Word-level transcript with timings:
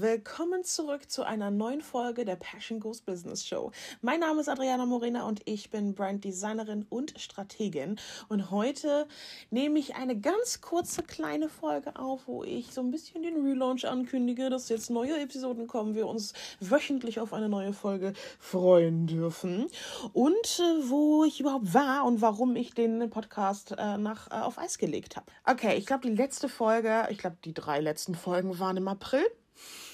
Willkommen 0.00 0.64
zurück 0.64 1.10
zu 1.10 1.22
einer 1.22 1.50
neuen 1.50 1.82
Folge 1.82 2.24
der 2.24 2.36
Passion 2.36 2.80
Goes 2.80 3.02
Business 3.02 3.46
Show. 3.46 3.72
Mein 4.00 4.20
Name 4.20 4.40
ist 4.40 4.48
Adriana 4.48 4.86
Morena 4.86 5.26
und 5.28 5.42
ich 5.44 5.68
bin 5.68 5.94
Branddesignerin 5.94 6.86
und 6.88 7.12
Strategin. 7.20 7.96
Und 8.30 8.50
heute 8.50 9.06
nehme 9.50 9.78
ich 9.78 9.94
eine 9.94 10.18
ganz 10.18 10.62
kurze 10.62 11.02
kleine 11.02 11.50
Folge 11.50 11.96
auf, 11.96 12.26
wo 12.26 12.42
ich 12.42 12.72
so 12.72 12.80
ein 12.80 12.90
bisschen 12.90 13.22
den 13.22 13.44
Relaunch 13.44 13.86
ankündige, 13.86 14.48
dass 14.48 14.70
jetzt 14.70 14.88
neue 14.88 15.20
Episoden 15.20 15.66
kommen, 15.66 15.94
wir 15.94 16.06
uns 16.06 16.32
wöchentlich 16.58 17.20
auf 17.20 17.34
eine 17.34 17.50
neue 17.50 17.74
Folge 17.74 18.14
freuen 18.38 19.06
dürfen. 19.06 19.66
Und 20.14 20.58
äh, 20.58 20.88
wo 20.88 21.24
ich 21.24 21.38
überhaupt 21.38 21.74
war 21.74 22.06
und 22.06 22.22
warum 22.22 22.56
ich 22.56 22.72
den 22.72 23.10
Podcast 23.10 23.74
äh, 23.76 23.98
nach, 23.98 24.30
äh, 24.30 24.40
auf 24.40 24.56
Eis 24.56 24.78
gelegt 24.78 25.16
habe. 25.16 25.26
Okay, 25.44 25.76
ich 25.76 25.84
glaube, 25.84 26.08
die 26.08 26.16
letzte 26.16 26.48
Folge, 26.48 27.08
ich 27.10 27.18
glaube, 27.18 27.36
die 27.44 27.52
drei 27.52 27.80
letzten 27.80 28.14
Folgen 28.14 28.58
waren 28.58 28.78
im 28.78 28.88
April. 28.88 29.22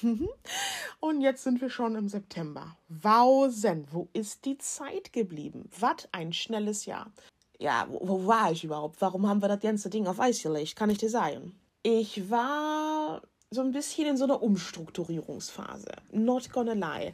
Und 1.01 1.21
jetzt 1.21 1.43
sind 1.43 1.61
wir 1.61 1.71
schon 1.71 1.97
im 1.97 2.09
September. 2.09 2.77
Wausen, 2.89 3.87
wo 3.91 4.09
ist 4.13 4.45
die 4.45 4.59
Zeit 4.59 5.13
geblieben? 5.13 5.69
Was 5.79 6.09
ein 6.13 6.33
schnelles 6.33 6.87
Jahr. 6.87 7.13
Ja, 7.59 7.87
wo, 7.89 8.09
wo 8.09 8.27
war 8.27 8.53
ich 8.53 8.65
überhaupt? 8.65 9.01
Warum 9.01 9.29
haben 9.29 9.43
wir 9.43 9.49
das 9.49 9.61
ganze 9.61 9.91
Ding 9.91 10.07
auf 10.07 10.21
Eis 10.21 10.43
gelegt? 10.43 10.77
Kann 10.77 10.91
ich 10.91 10.99
dir 10.99 11.11
sagen. 11.11 11.59
Ich 11.83 12.31
war 12.31 13.23
so 13.51 13.63
ein 13.63 13.73
bisschen 13.73 14.09
in 14.09 14.17
so 14.17 14.25
einer 14.25 14.43
Umstrukturierungsphase. 14.43 15.93
Not 16.13 16.53
gonna 16.53 16.75
lie. 16.75 17.13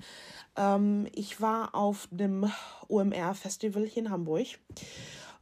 Ähm, 0.56 1.06
ich 1.12 1.40
war 1.40 1.74
auf 1.74 2.08
dem 2.10 2.50
OMR-Festival 2.88 3.86
hier 3.86 4.04
in 4.04 4.10
Hamburg. 4.10 4.46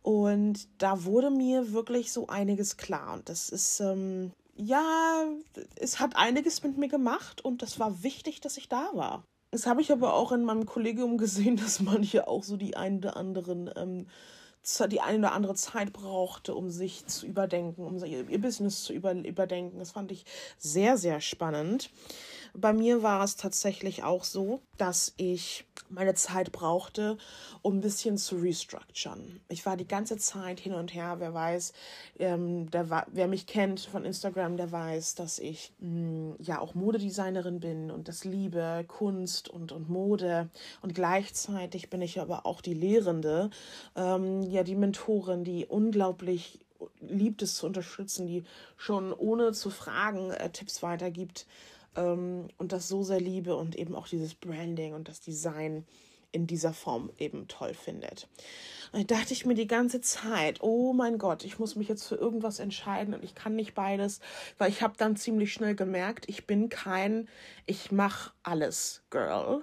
Und 0.03 0.69
da 0.79 1.05
wurde 1.05 1.31
mir 1.31 1.73
wirklich 1.73 2.13
so 2.13 2.27
einiges 2.27 2.77
klar. 2.77 3.15
Und 3.15 3.29
das 3.29 3.49
ist 3.49 3.81
ähm, 3.81 4.33
ja, 4.55 5.25
es 5.77 6.01
hat 6.01 6.17
einiges 6.17 6.63
mit 6.63 6.77
mir 6.77 6.89
gemacht 6.89 7.45
und 7.45 7.63
das 7.63 7.79
war 7.79 8.03
wichtig, 8.03 8.41
dass 8.41 8.57
ich 8.57 8.69
da 8.69 8.91
war. 8.95 9.25
Das 9.51 9.67
habe 9.67 9.83
ich 9.83 9.93
aber 9.93 10.15
auch 10.15 10.33
in 10.33 10.45
meinem 10.45 10.67
Kollegium 10.67 11.19
gesehen, 11.19 11.57
dass 11.63 11.81
manche 11.81 12.29
auch 12.29 12.43
so 12.43 12.57
die 12.57 12.77
ein 12.77 12.99
oder 12.99 13.17
anderen, 13.17 13.71
ähm, 13.77 14.07
die 14.91 15.01
eine 15.01 15.19
oder 15.19 15.33
andere 15.33 15.55
Zeit 15.55 15.93
brauchte, 15.93 16.55
um 16.55 16.71
sich 16.71 17.07
zu 17.07 17.27
überdenken, 17.27 17.85
um 17.85 18.03
ihr 18.05 18.41
Business 18.41 18.85
zu 18.85 18.93
über, 18.93 19.13
überdenken. 19.13 19.79
Das 19.79 19.91
fand 19.91 20.13
ich 20.13 20.25
sehr, 20.57 20.97
sehr 20.97 21.21
spannend. 21.21 21.91
Bei 22.55 22.73
mir 22.73 23.03
war 23.03 23.25
es 23.25 23.37
tatsächlich 23.37 24.03
auch 24.03 24.25
so, 24.25 24.61
dass 24.77 25.15
ich 25.17 25.65
meine 25.89 26.15
Zeit 26.15 26.53
brauchte, 26.53 27.17
um 27.63 27.79
ein 27.79 27.81
bisschen 27.81 28.19
zu 28.19 28.37
restructuren. 28.37 29.41
Ich 29.49 29.65
war 29.65 29.77
die 29.77 29.87
ganze 29.87 30.19
Zeit 30.19 30.61
hin 30.61 30.75
und 30.75 30.93
her. 30.93 31.17
Wer 31.19 31.33
weiß, 31.33 31.73
ähm, 32.19 32.71
der, 32.71 33.07
wer 33.11 33.29
mich 33.29 33.47
kennt 33.47 33.81
von 33.81 34.05
Instagram, 34.05 34.57
der 34.57 34.71
weiß, 34.71 35.15
dass 35.15 35.39
ich 35.39 35.73
mh, 35.79 35.89
mm, 35.89 36.37
ja 36.41 36.61
auch 36.61 36.75
Modedesignerin 36.75 37.61
bin 37.61 37.91
und 37.91 38.09
das 38.09 38.25
liebe 38.25 38.85
Kunst 38.87 39.49
und, 39.49 39.73
und 39.73 39.89
Mode. 39.89 40.51
Und 40.83 40.95
gleichzeitig 40.95 41.89
bin 41.89 42.03
ich 42.03 42.21
aber 42.21 42.45
auch 42.45 42.61
die 42.61 42.75
Lehrende, 42.75 43.51
ähm, 43.97 44.43
ja, 44.43 44.63
die 44.63 44.77
Mentorin, 44.77 45.45
die 45.45 45.67
unglaublich 45.67 46.61
liebt 47.01 47.43
es 47.43 47.55
zu 47.55 47.67
unterstützen, 47.67 48.27
die 48.27 48.45
schon 48.77 49.13
ohne 49.13 49.53
zu 49.53 49.71
fragen 49.71 50.31
äh, 50.33 50.51
Tipps 50.51 50.83
weitergibt 50.83 51.47
ähm, 51.97 52.49
und 52.59 52.73
das 52.73 52.89
so 52.89 53.03
sehr 53.03 53.21
liebe 53.21 53.57
und 53.57 53.77
eben 53.77 53.95
auch 53.95 54.09
dieses 54.09 54.35
Branding 54.35 54.95
und 54.95 55.09
das 55.09 55.21
Design 55.21 55.87
in 56.33 56.47
dieser 56.47 56.73
Form 56.73 57.11
eben 57.19 57.47
toll 57.47 57.75
findet. 57.75 58.29
Und 58.93 59.11
da 59.11 59.17
dachte 59.17 59.35
ich 59.35 59.47
mir 59.47 59.55
die 59.55 59.67
ganze 59.67 60.01
Zeit, 60.01 60.63
oh 60.63 60.93
mein 60.93 61.19
Gott, 61.19 61.45
ich 61.45 61.59
muss 61.59 61.77
mich 61.77 61.89
jetzt 61.89 62.07
für 62.07 62.17
irgendwas 62.17 62.59
entscheiden 62.59 63.15
und 63.15 63.23
ich 63.23 63.35
kann 63.35 63.55
nicht 63.55 63.75
beides, 63.75 64.21
weil 64.59 64.71
ich 64.71 64.83
habe 64.83 64.95
dann 64.97 65.17
ziemlich 65.17 65.53
schnell 65.53 65.75
gemerkt, 65.75 66.29
ich 66.29 66.47
bin 66.47 66.69
kein, 66.69 67.29
ich 67.67 67.93
mache 67.93 68.33
alles 68.43 69.03
Girl 69.11 69.63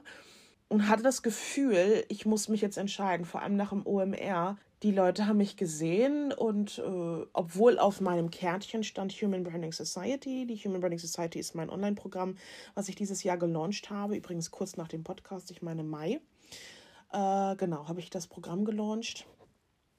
und 0.67 0.87
hatte 0.87 1.03
das 1.03 1.23
Gefühl, 1.23 2.05
ich 2.07 2.25
muss 2.25 2.47
mich 2.47 2.61
jetzt 2.61 2.77
entscheiden, 2.77 3.25
vor 3.25 3.41
allem 3.41 3.55
nach 3.55 3.69
dem 3.69 3.85
OMR, 3.85 4.57
die 4.83 4.91
Leute 4.91 5.27
haben 5.27 5.37
mich 5.37 5.57
gesehen 5.57 6.31
und 6.31 6.79
äh, 6.79 7.25
obwohl 7.33 7.79
auf 7.79 7.99
meinem 7.99 8.31
Kärtchen 8.31 8.83
stand 8.83 9.11
Human 9.13 9.43
Branding 9.43 9.73
Society, 9.73 10.45
die 10.45 10.55
Human 10.55 10.79
Branding 10.79 10.99
Society 10.99 11.39
ist 11.39 11.53
mein 11.53 11.69
Online-Programm, 11.69 12.35
was 12.75 12.87
ich 12.87 12.95
dieses 12.95 13.23
Jahr 13.23 13.37
gelauncht 13.37 13.89
habe, 13.89 14.15
übrigens 14.15 14.51
kurz 14.51 14.77
nach 14.77 14.87
dem 14.87 15.03
Podcast, 15.03 15.51
ich 15.51 15.61
meine 15.61 15.83
Mai. 15.83 16.21
Äh, 17.11 17.55
genau, 17.57 17.87
habe 17.87 17.99
ich 17.99 18.09
das 18.09 18.27
Programm 18.27 18.63
gelauncht. 18.63 19.25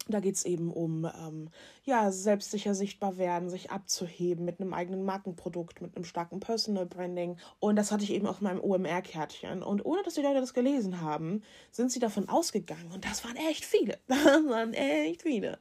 Da 0.09 0.21
geht 0.21 0.35
es 0.35 0.45
eben 0.45 0.73
um 0.73 1.05
ähm, 1.05 1.51
ja, 1.85 2.11
selbstsicher 2.11 2.75
sichtbar 2.75 3.17
werden, 3.17 3.49
sich 3.49 3.71
abzuheben 3.71 4.45
mit 4.45 4.61
einem 4.61 4.75
eigenen 4.75 5.05
Markenprodukt, 5.05 5.81
mit 5.81 5.95
einem 5.95 6.05
starken 6.05 6.41
Personal 6.41 6.87
Branding. 6.87 7.37
Und 7.61 7.77
das 7.77 7.93
hatte 7.93 8.05
ich 8.05 8.13
eben 8.13 8.27
auf 8.27 8.41
meinem 8.41 8.61
OMR-Kärtchen. 8.61 9.63
Und 9.63 9.85
ohne 9.85 10.03
dass 10.03 10.15
die 10.15 10.23
Leute 10.23 10.41
das 10.41 10.55
gelesen 10.55 11.01
haben, 11.01 11.43
sind 11.71 11.93
sie 11.93 12.01
davon 12.01 12.29
ausgegangen, 12.29 12.91
und 12.93 13.05
das 13.05 13.25
waren 13.25 13.37
echt 13.37 13.65
viele, 13.65 13.99
das 14.09 14.19
waren 14.47 14.73
echt 14.75 15.23
viele, 15.23 15.59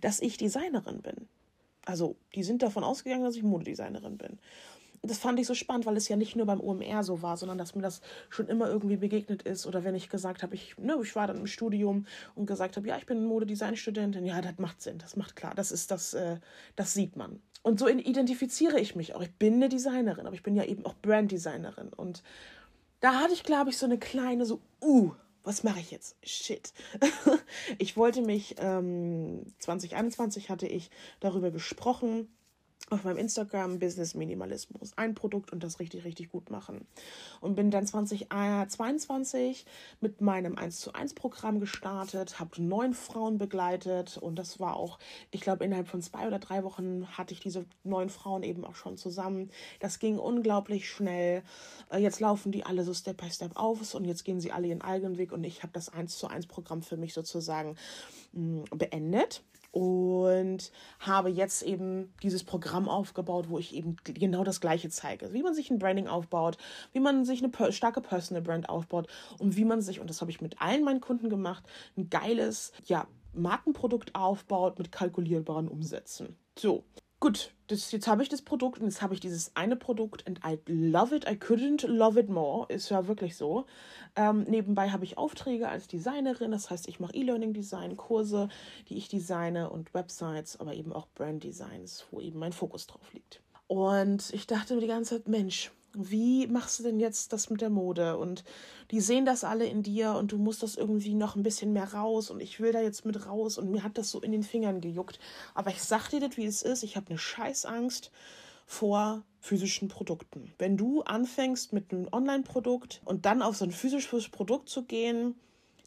dass 0.00 0.20
ich 0.20 0.36
Designerin 0.36 1.02
bin. 1.02 1.28
Also, 1.84 2.16
die 2.34 2.44
sind 2.44 2.62
davon 2.62 2.84
ausgegangen, 2.84 3.24
dass 3.24 3.36
ich 3.36 3.42
Modedesignerin 3.42 4.16
bin 4.16 4.38
das 5.02 5.18
fand 5.18 5.38
ich 5.40 5.46
so 5.46 5.54
spannend, 5.54 5.84
weil 5.86 5.96
es 5.96 6.08
ja 6.08 6.16
nicht 6.16 6.36
nur 6.36 6.46
beim 6.46 6.60
OMR 6.60 7.02
so 7.02 7.22
war, 7.22 7.36
sondern 7.36 7.58
dass 7.58 7.74
mir 7.74 7.82
das 7.82 8.00
schon 8.28 8.46
immer 8.46 8.68
irgendwie 8.68 8.96
begegnet 8.96 9.42
ist. 9.42 9.66
Oder 9.66 9.82
wenn 9.82 9.96
ich 9.96 10.08
gesagt 10.08 10.42
habe, 10.42 10.54
ich, 10.54 10.78
ne, 10.78 10.96
ich 11.02 11.16
war 11.16 11.26
dann 11.26 11.38
im 11.38 11.46
Studium 11.46 12.06
und 12.36 12.46
gesagt 12.46 12.76
habe, 12.76 12.86
ja, 12.86 12.96
ich 12.96 13.06
bin 13.06 13.24
Modedesign-Studentin, 13.24 14.24
ja, 14.24 14.40
das 14.40 14.58
macht 14.58 14.80
Sinn, 14.80 14.98
das 14.98 15.16
macht 15.16 15.34
klar, 15.34 15.54
das 15.56 15.72
ist 15.72 15.90
das, 15.90 16.14
äh, 16.14 16.38
das 16.76 16.94
sieht 16.94 17.16
man. 17.16 17.40
Und 17.62 17.78
so 17.78 17.88
identifiziere 17.88 18.80
ich 18.80 18.96
mich 18.96 19.14
auch. 19.14 19.22
Ich 19.22 19.34
bin 19.34 19.54
eine 19.54 19.68
Designerin, 19.68 20.26
aber 20.26 20.34
ich 20.34 20.42
bin 20.42 20.54
ja 20.54 20.64
eben 20.64 20.84
auch 20.86 20.94
Branddesignerin. 20.94 21.92
Und 21.92 22.22
da 23.00 23.20
hatte 23.20 23.34
ich, 23.34 23.42
glaube 23.42 23.70
ich, 23.70 23.78
so 23.78 23.86
eine 23.86 23.98
kleine, 23.98 24.46
so, 24.46 24.60
uh, 24.80 25.12
was 25.44 25.64
mache 25.64 25.80
ich 25.80 25.90
jetzt? 25.90 26.16
Shit. 26.22 26.72
ich 27.78 27.96
wollte 27.96 28.22
mich, 28.22 28.56
ähm, 28.58 29.44
2021 29.58 30.50
hatte 30.50 30.66
ich 30.66 30.90
darüber 31.20 31.50
gesprochen, 31.50 32.28
auf 32.90 33.04
meinem 33.04 33.16
Instagram 33.16 33.78
Business 33.78 34.14
Minimalismus 34.14 34.92
ein 34.96 35.14
Produkt 35.14 35.52
und 35.52 35.62
das 35.62 35.80
richtig, 35.80 36.04
richtig 36.04 36.30
gut 36.30 36.50
machen. 36.50 36.86
Und 37.40 37.54
bin 37.54 37.70
dann 37.70 37.86
2022 37.86 39.64
mit 40.00 40.20
meinem 40.20 40.58
1 40.58 40.80
zu 40.80 40.92
1 40.92 41.14
Programm 41.14 41.60
gestartet, 41.60 42.38
habe 42.38 42.62
neun 42.62 42.92
Frauen 42.94 43.38
begleitet 43.38 44.18
und 44.18 44.36
das 44.36 44.60
war 44.60 44.76
auch, 44.76 44.98
ich 45.30 45.40
glaube, 45.40 45.64
innerhalb 45.64 45.88
von 45.88 46.02
zwei 46.02 46.26
oder 46.26 46.38
drei 46.38 46.64
Wochen 46.64 47.06
hatte 47.08 47.32
ich 47.32 47.40
diese 47.40 47.64
neun 47.84 48.10
Frauen 48.10 48.42
eben 48.42 48.64
auch 48.64 48.76
schon 48.76 48.96
zusammen. 48.96 49.50
Das 49.80 49.98
ging 49.98 50.18
unglaublich 50.18 50.90
schnell. 50.90 51.42
Äh, 51.90 51.98
jetzt 51.98 52.20
laufen 52.20 52.52
die 52.52 52.64
alle 52.64 52.84
so 52.84 52.92
Step 52.92 53.18
by 53.18 53.30
Step 53.30 53.56
auf 53.56 53.94
und 53.94 54.04
jetzt 54.04 54.24
gehen 54.24 54.40
sie 54.40 54.52
alle 54.52 54.68
ihren 54.68 54.82
eigenen 54.82 55.16
Weg 55.16 55.32
und 55.32 55.44
ich 55.44 55.62
habe 55.62 55.72
das 55.72 55.88
1 55.88 56.18
zu 56.18 56.28
1 56.28 56.46
Programm 56.46 56.82
für 56.82 56.96
mich 56.96 57.14
sozusagen 57.14 57.76
mm, 58.32 58.64
beendet 58.76 59.42
und 59.72 60.70
habe 61.00 61.30
jetzt 61.30 61.62
eben 61.62 62.12
dieses 62.22 62.44
Programm 62.44 62.88
aufgebaut, 62.88 63.48
wo 63.48 63.58
ich 63.58 63.74
eben 63.74 63.96
genau 64.04 64.44
das 64.44 64.60
Gleiche 64.60 64.90
zeige. 64.90 65.32
Wie 65.32 65.42
man 65.42 65.54
sich 65.54 65.70
ein 65.70 65.78
Branding 65.78 66.06
aufbaut, 66.06 66.58
wie 66.92 67.00
man 67.00 67.24
sich 67.24 67.42
eine 67.42 67.72
starke 67.72 68.02
Personal 68.02 68.42
Brand 68.42 68.68
aufbaut 68.68 69.08
und 69.38 69.56
wie 69.56 69.64
man 69.64 69.80
sich, 69.80 69.98
und 69.98 70.10
das 70.10 70.20
habe 70.20 70.30
ich 70.30 70.40
mit 70.40 70.60
allen 70.60 70.84
meinen 70.84 71.00
Kunden 71.00 71.30
gemacht, 71.30 71.64
ein 71.96 72.10
geiles, 72.10 72.72
ja, 72.84 73.08
Markenprodukt 73.34 74.14
aufbaut 74.14 74.78
mit 74.78 74.92
kalkulierbaren 74.92 75.68
Umsätzen. 75.68 76.36
So, 76.58 76.84
gut, 77.22 77.54
das, 77.68 77.92
jetzt 77.92 78.08
habe 78.08 78.24
ich 78.24 78.28
das 78.28 78.42
Produkt 78.42 78.80
und 78.80 78.86
jetzt 78.86 79.00
habe 79.00 79.14
ich 79.14 79.20
dieses 79.20 79.54
eine 79.54 79.76
Produkt 79.76 80.26
and 80.26 80.40
I 80.44 80.58
love 80.66 81.14
it, 81.14 81.24
I 81.24 81.34
couldn't 81.34 81.86
love 81.86 82.18
it 82.18 82.28
more, 82.28 82.66
ist 82.68 82.90
ja 82.90 83.06
wirklich 83.06 83.36
so. 83.36 83.64
Ähm, 84.16 84.42
nebenbei 84.42 84.90
habe 84.90 85.04
ich 85.04 85.18
Aufträge 85.18 85.68
als 85.68 85.86
Designerin, 85.86 86.50
das 86.50 86.68
heißt, 86.68 86.88
ich 86.88 86.98
mache 86.98 87.14
E-Learning-Design, 87.14 87.96
Kurse, 87.96 88.48
die 88.88 88.98
ich 88.98 89.08
designe 89.08 89.70
und 89.70 89.94
Websites, 89.94 90.58
aber 90.58 90.74
eben 90.74 90.92
auch 90.92 91.06
Brand-Designs, 91.14 92.06
wo 92.10 92.20
eben 92.20 92.40
mein 92.40 92.52
Fokus 92.52 92.88
drauf 92.88 93.12
liegt. 93.12 93.40
Und 93.68 94.34
ich 94.34 94.48
dachte 94.48 94.74
mir 94.74 94.80
die 94.80 94.88
ganze 94.88 95.14
Zeit, 95.14 95.28
Mensch, 95.28 95.70
wie 95.94 96.46
machst 96.46 96.78
du 96.78 96.82
denn 96.82 97.00
jetzt 97.00 97.32
das 97.32 97.50
mit 97.50 97.60
der 97.60 97.70
Mode? 97.70 98.16
Und 98.16 98.44
die 98.90 99.00
sehen 99.00 99.24
das 99.24 99.44
alle 99.44 99.66
in 99.66 99.82
dir 99.82 100.14
und 100.14 100.32
du 100.32 100.38
musst 100.38 100.62
das 100.62 100.76
irgendwie 100.76 101.14
noch 101.14 101.36
ein 101.36 101.42
bisschen 101.42 101.72
mehr 101.72 101.92
raus 101.92 102.30
und 102.30 102.40
ich 102.40 102.60
will 102.60 102.72
da 102.72 102.80
jetzt 102.80 103.04
mit 103.04 103.26
raus 103.26 103.58
und 103.58 103.70
mir 103.70 103.82
hat 103.82 103.98
das 103.98 104.10
so 104.10 104.20
in 104.20 104.32
den 104.32 104.42
Fingern 104.42 104.80
gejuckt. 104.80 105.18
Aber 105.54 105.70
ich 105.70 105.82
sag 105.82 106.08
dir 106.08 106.20
das, 106.20 106.36
wie 106.36 106.46
es 106.46 106.62
ist. 106.62 106.82
Ich 106.82 106.96
habe 106.96 107.08
eine 107.08 107.18
Scheißangst 107.18 108.10
vor 108.66 109.22
physischen 109.40 109.88
Produkten. 109.88 110.52
Wenn 110.58 110.76
du 110.76 111.02
anfängst 111.02 111.72
mit 111.72 111.92
einem 111.92 112.08
Online-Produkt 112.10 113.02
und 113.04 113.26
dann 113.26 113.42
auf 113.42 113.56
so 113.56 113.64
ein 113.64 113.72
physisches 113.72 114.28
Produkt 114.28 114.68
zu 114.68 114.84
gehen, 114.84 115.34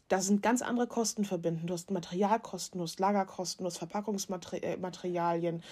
da 0.08 0.20
sind 0.20 0.42
ganz 0.42 0.62
andere 0.62 0.86
Kosten 0.86 1.24
verbunden. 1.24 1.66
Du 1.66 1.74
hast 1.74 1.90
Materialkosten, 1.90 2.78
du 2.78 2.84
hast 2.84 3.00
Lagerkosten, 3.00 3.64
du 3.64 3.70
hast 3.70 3.78
Verpackungsmaterialien, 3.78 5.62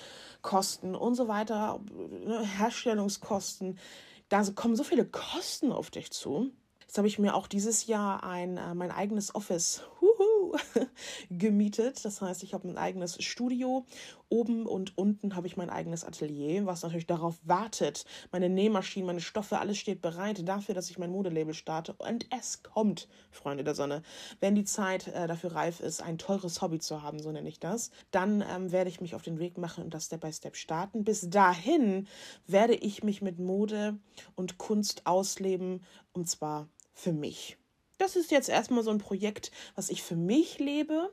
Kosten 0.42 0.96
und 0.96 1.14
so 1.14 1.28
weiter, 1.28 1.80
ne, 2.26 2.44
Herstellungskosten 2.44 3.78
da 4.34 4.42
kommen 4.50 4.74
so 4.74 4.82
viele 4.82 5.04
Kosten 5.04 5.70
auf 5.70 5.92
dich 5.92 6.10
zu. 6.10 6.50
Jetzt 6.80 6.98
habe 6.98 7.06
ich 7.06 7.20
mir 7.20 7.36
auch 7.36 7.46
dieses 7.46 7.86
Jahr 7.86 8.24
ein, 8.24 8.56
äh, 8.56 8.74
mein 8.74 8.90
eigenes 8.90 9.32
Office 9.32 9.82
huhu, 10.00 10.24
gemietet. 11.30 12.04
Das 12.04 12.20
heißt, 12.20 12.42
ich 12.42 12.54
habe 12.54 12.68
ein 12.68 12.78
eigenes 12.78 13.22
Studio. 13.22 13.86
Oben 14.28 14.66
und 14.66 14.98
unten 14.98 15.36
habe 15.36 15.46
ich 15.46 15.56
mein 15.56 15.70
eigenes 15.70 16.04
Atelier, 16.04 16.66
was 16.66 16.82
natürlich 16.82 17.06
darauf 17.06 17.36
wartet. 17.44 18.04
Meine 18.32 18.48
Nähmaschinen, 18.48 19.06
meine 19.06 19.20
Stoffe, 19.20 19.58
alles 19.58 19.78
steht 19.78 20.02
bereit 20.02 20.48
dafür, 20.48 20.74
dass 20.74 20.90
ich 20.90 20.98
mein 20.98 21.10
Modelabel 21.10 21.54
starte. 21.54 21.94
Und 21.98 22.26
es 22.36 22.62
kommt, 22.62 23.08
Freunde 23.30 23.64
der 23.64 23.74
Sonne. 23.74 24.02
Wenn 24.40 24.54
die 24.54 24.64
Zeit 24.64 25.08
äh, 25.08 25.26
dafür 25.26 25.54
reif 25.54 25.80
ist, 25.80 26.02
ein 26.02 26.18
teures 26.18 26.62
Hobby 26.62 26.78
zu 26.78 27.02
haben, 27.02 27.20
so 27.20 27.30
nenne 27.30 27.48
ich 27.48 27.60
das, 27.60 27.90
dann 28.10 28.42
ähm, 28.42 28.72
werde 28.72 28.90
ich 28.90 29.00
mich 29.00 29.14
auf 29.14 29.22
den 29.22 29.38
Weg 29.38 29.58
machen 29.58 29.84
und 29.84 29.94
das 29.94 30.06
Step 30.06 30.22
by 30.22 30.32
Step 30.32 30.56
starten. 30.56 31.04
Bis 31.04 31.28
dahin 31.30 32.08
werde 32.46 32.74
ich 32.74 33.02
mich 33.02 33.22
mit 33.22 33.38
Mode 33.38 33.98
und 34.34 34.58
Kunst 34.58 35.06
ausleben 35.06 35.84
und 36.12 36.28
zwar 36.28 36.68
für 36.92 37.12
mich. 37.12 37.58
Das 37.98 38.16
ist 38.16 38.30
jetzt 38.30 38.48
erstmal 38.48 38.82
so 38.82 38.90
ein 38.90 38.98
Projekt, 38.98 39.50
was 39.74 39.88
ich 39.88 40.02
für 40.02 40.16
mich 40.16 40.58
lebe 40.58 41.10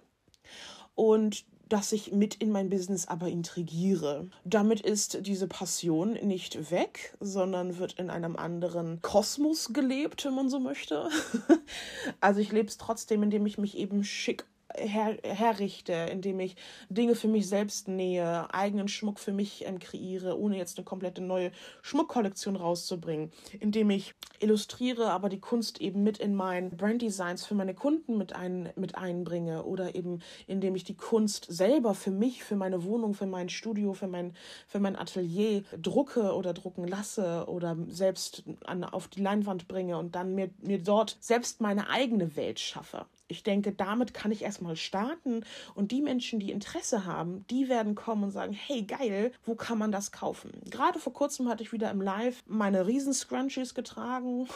und 0.95 1.45
das 1.71 1.93
ich 1.93 2.11
mit 2.11 2.35
in 2.35 2.51
mein 2.51 2.69
Business 2.69 3.07
aber 3.07 3.29
intrigiere. 3.29 4.29
Damit 4.43 4.81
ist 4.81 5.25
diese 5.25 5.47
Passion 5.47 6.13
nicht 6.13 6.69
weg, 6.69 7.15
sondern 7.21 7.77
wird 7.77 7.93
in 7.93 8.09
einem 8.09 8.35
anderen 8.35 9.01
Kosmos 9.01 9.71
gelebt, 9.71 10.25
wenn 10.25 10.35
man 10.35 10.49
so 10.49 10.59
möchte. 10.59 11.09
also 12.19 12.41
ich 12.41 12.51
lebe 12.51 12.67
es 12.67 12.77
trotzdem, 12.77 13.23
indem 13.23 13.45
ich 13.45 13.57
mich 13.57 13.77
eben 13.77 14.03
schick 14.03 14.45
her, 14.75 15.17
herrichte, 15.23 15.93
indem 16.11 16.39
ich 16.39 16.55
Dinge 16.89 17.15
für 17.15 17.27
mich 17.27 17.47
selbst 17.47 17.87
nähe, 17.87 18.53
eigenen 18.53 18.87
Schmuck 18.87 19.19
für 19.19 19.31
mich 19.31 19.65
ähm, 19.65 19.79
kreiere, 19.79 20.39
ohne 20.39 20.57
jetzt 20.57 20.77
eine 20.77 20.85
komplette 20.85 21.21
neue 21.21 21.51
Schmuckkollektion 21.81 22.55
rauszubringen, 22.55 23.31
indem 23.59 23.89
ich 23.89 24.13
illustriere, 24.39 25.11
aber 25.11 25.29
die 25.29 25.39
Kunst 25.39 25.79
eben 25.81 26.03
mit 26.03 26.17
in 26.17 26.35
mein 26.35 26.71
Branddesigns 26.71 27.45
für 27.45 27.55
meine 27.55 27.73
Kunden 27.73 28.17
mit, 28.17 28.33
ein, 28.33 28.69
mit 28.75 28.95
einbringe. 28.95 29.63
Oder 29.63 29.95
eben 29.95 30.21
indem 30.47 30.75
ich 30.75 30.83
die 30.83 30.95
Kunst 30.95 31.45
selber 31.49 31.93
für 31.93 32.11
mich, 32.11 32.43
für 32.43 32.55
meine 32.55 32.83
Wohnung, 32.83 33.13
für 33.13 33.25
mein 33.25 33.49
Studio, 33.49 33.93
für 33.93 34.07
mein, 34.07 34.33
für 34.67 34.79
mein 34.79 34.95
Atelier 34.95 35.63
drucke 35.79 36.33
oder 36.33 36.53
drucken 36.53 36.87
lasse 36.87 37.45
oder 37.47 37.77
selbst 37.87 38.43
an, 38.65 38.83
auf 38.83 39.07
die 39.07 39.21
Leinwand 39.21 39.67
bringe 39.67 39.97
und 39.97 40.15
dann 40.15 40.35
mir, 40.35 40.49
mir 40.61 40.81
dort 40.81 41.17
selbst 41.19 41.61
meine 41.61 41.89
eigene 41.89 42.35
Welt 42.35 42.59
schaffe 42.59 43.05
ich 43.31 43.43
denke, 43.43 43.71
damit 43.71 44.13
kann 44.13 44.31
ich 44.31 44.43
erstmal 44.43 44.75
starten 44.75 45.43
und 45.73 45.91
die 45.91 46.01
Menschen, 46.01 46.39
die 46.39 46.51
Interesse 46.51 47.05
haben, 47.05 47.45
die 47.49 47.69
werden 47.69 47.95
kommen 47.95 48.23
und 48.25 48.31
sagen, 48.31 48.53
hey 48.53 48.83
geil, 48.83 49.31
wo 49.45 49.55
kann 49.55 49.77
man 49.77 49.91
das 49.91 50.11
kaufen? 50.11 50.51
Gerade 50.69 50.99
vor 50.99 51.13
kurzem 51.13 51.49
hatte 51.49 51.63
ich 51.63 51.71
wieder 51.73 51.89
im 51.89 52.01
Live 52.01 52.43
meine 52.45 52.85
riesen 52.85 53.13
Scrunchies 53.13 53.73
getragen 53.73 54.47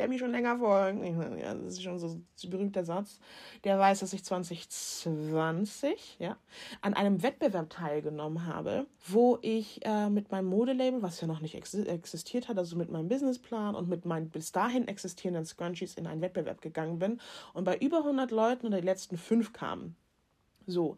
wer 0.00 0.08
mich 0.08 0.18
schon 0.18 0.30
länger 0.30 0.58
folgt, 0.58 1.02
das 1.02 1.74
ist 1.74 1.82
schon 1.82 1.98
so 1.98 2.08
ein 2.08 2.50
berühmter 2.50 2.84
Satz, 2.84 3.20
der 3.64 3.78
weiß, 3.78 4.00
dass 4.00 4.14
ich 4.14 4.24
2020 4.24 6.16
ja, 6.18 6.38
an 6.80 6.94
einem 6.94 7.22
Wettbewerb 7.22 7.68
teilgenommen 7.68 8.46
habe, 8.46 8.86
wo 9.06 9.38
ich 9.42 9.84
äh, 9.84 10.08
mit 10.08 10.32
meinem 10.32 10.46
Modelabel, 10.46 11.02
was 11.02 11.20
ja 11.20 11.26
noch 11.26 11.42
nicht 11.42 11.54
ex 11.54 11.74
existiert 11.74 12.48
hat, 12.48 12.56
also 12.56 12.76
mit 12.76 12.90
meinem 12.90 13.08
Businessplan 13.08 13.74
und 13.74 13.90
mit 13.90 14.06
meinen 14.06 14.30
bis 14.30 14.52
dahin 14.52 14.88
existierenden 14.88 15.44
Scrunchies 15.44 15.94
in 15.96 16.06
einen 16.06 16.22
Wettbewerb 16.22 16.62
gegangen 16.62 16.98
bin 16.98 17.20
und 17.52 17.64
bei 17.64 17.76
über 17.76 17.98
100 17.98 18.30
Leuten 18.30 18.66
und 18.66 18.74
die 18.74 18.80
letzten 18.80 19.18
fünf 19.18 19.52
kamen. 19.52 19.96
So, 20.66 20.96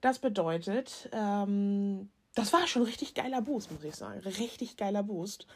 das 0.00 0.18
bedeutet, 0.18 1.10
ähm, 1.12 2.08
das 2.34 2.52
war 2.52 2.66
schon 2.66 2.82
richtig 2.82 3.14
geiler 3.14 3.42
Boost, 3.42 3.72
muss 3.72 3.84
ich 3.84 3.96
sagen. 3.96 4.20
Richtig 4.20 4.76
geiler 4.76 5.02
Boost. 5.02 5.46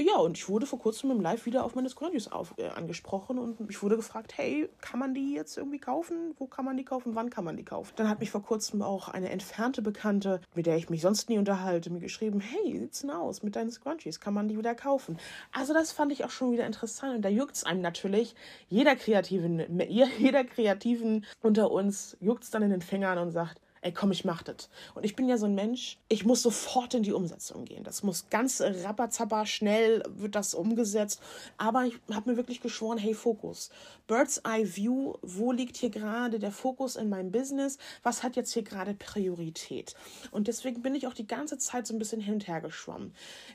Ja, 0.00 0.16
und 0.16 0.38
ich 0.38 0.48
wurde 0.48 0.64
vor 0.64 0.78
kurzem 0.78 1.10
im 1.10 1.20
Live 1.20 1.44
wieder 1.44 1.64
auf 1.64 1.74
meine 1.74 1.90
auf, 2.30 2.54
äh, 2.56 2.68
angesprochen 2.68 3.38
und 3.38 3.68
ich 3.68 3.82
wurde 3.82 3.96
gefragt, 3.96 4.38
hey, 4.38 4.70
kann 4.80 4.98
man 4.98 5.12
die 5.12 5.34
jetzt 5.34 5.58
irgendwie 5.58 5.78
kaufen? 5.78 6.34
Wo 6.38 6.46
kann 6.46 6.64
man 6.64 6.78
die 6.78 6.84
kaufen? 6.84 7.14
Wann 7.14 7.28
kann 7.28 7.44
man 7.44 7.58
die 7.58 7.64
kaufen? 7.64 7.92
Dann 7.96 8.08
hat 8.08 8.20
mich 8.20 8.30
vor 8.30 8.42
kurzem 8.42 8.80
auch 8.80 9.08
eine 9.08 9.28
entfernte 9.28 9.82
Bekannte, 9.82 10.40
mit 10.54 10.64
der 10.64 10.76
ich 10.76 10.88
mich 10.88 11.02
sonst 11.02 11.28
nie 11.28 11.36
unterhalte, 11.36 11.90
mir 11.90 12.00
geschrieben, 12.00 12.40
hey, 12.40 12.78
sieht's 12.78 13.00
denn 13.00 13.10
aus 13.10 13.42
mit 13.42 13.54
deinen 13.54 13.70
Scrunchies? 13.70 14.18
Kann 14.18 14.32
man 14.32 14.48
die 14.48 14.56
wieder 14.56 14.74
kaufen? 14.74 15.18
Also 15.52 15.74
das 15.74 15.92
fand 15.92 16.10
ich 16.10 16.24
auch 16.24 16.30
schon 16.30 16.52
wieder 16.52 16.64
interessant 16.64 17.16
und 17.16 17.22
da 17.22 17.28
juckt 17.28 17.56
es 17.56 17.64
einem 17.64 17.82
natürlich. 17.82 18.34
Jeder 18.68 18.96
Kreativen, 18.96 19.80
jeder 19.88 20.44
Kreativen 20.44 21.26
unter 21.42 21.70
uns 21.70 22.16
juckt 22.20 22.44
es 22.44 22.50
dann 22.50 22.62
in 22.62 22.70
den 22.70 22.82
Fingern 22.82 23.18
und 23.18 23.30
sagt, 23.30 23.60
ey 23.82 23.92
komm, 23.92 24.12
ich 24.12 24.24
mach 24.24 24.42
das. 24.42 24.70
Und 24.94 25.04
ich 25.04 25.16
bin 25.16 25.28
ja 25.28 25.36
so 25.36 25.46
ein 25.46 25.56
Mensch, 25.56 25.98
ich 26.08 26.24
muss 26.24 26.40
sofort 26.40 26.94
in 26.94 27.02
die 27.02 27.12
Umsetzung 27.12 27.64
gehen. 27.64 27.82
Das 27.82 28.04
muss 28.04 28.30
ganz 28.30 28.60
rapperzapper, 28.60 29.44
schnell 29.44 30.02
wird 30.08 30.36
das 30.36 30.54
umgesetzt. 30.54 31.20
Aber 31.58 31.84
ich 31.84 31.98
habe 32.12 32.30
mir 32.30 32.36
wirklich 32.36 32.60
geschworen, 32.60 32.96
hey, 32.96 33.12
Fokus. 33.12 33.70
Bird's 34.06 34.38
Eye 34.44 34.76
View, 34.76 35.14
wo 35.22 35.50
liegt 35.50 35.76
hier 35.76 35.90
gerade 35.90 36.38
der 36.38 36.52
Fokus 36.52 36.94
in 36.94 37.08
meinem 37.08 37.32
Business? 37.32 37.76
Was 38.04 38.22
hat 38.22 38.36
jetzt 38.36 38.52
hier 38.52 38.62
gerade 38.62 38.94
Priorität? 38.94 39.94
Und 40.30 40.46
deswegen 40.46 40.82
bin 40.82 40.94
ich 40.94 41.08
auch 41.08 41.14
die 41.14 41.26
ganze 41.26 41.58
Zeit 41.58 41.86
so 41.86 41.94
ein 41.94 41.98
bisschen 41.98 42.20
hin 42.20 42.34
und 42.34 42.46
her 42.46 42.60
geschwommen 42.60 43.14